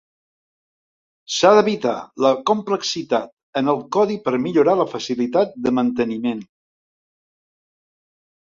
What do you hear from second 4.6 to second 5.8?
la facilitat de